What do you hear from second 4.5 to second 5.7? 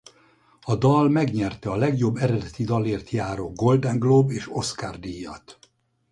Oscar-díjat.